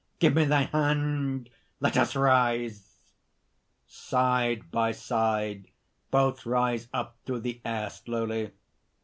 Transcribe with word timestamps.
give 0.17 0.33
me 0.33 0.45
thy 0.45 0.63
hand! 0.63 1.47
Let 1.79 1.95
us 1.95 2.15
rise." 2.15 2.97
(_Side 3.87 4.71
by 4.71 4.93
side, 4.93 5.67
both 6.09 6.43
rise 6.47 6.87
up 6.91 7.17
through 7.23 7.41
the 7.41 7.61
air, 7.63 7.91
slowly. 7.91 8.49